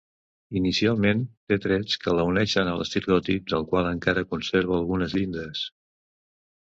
[0.59, 1.19] Inicialment
[1.51, 5.63] té trets que la uneixen a l'estil gòtic, del qual encara conserva algunes llindes.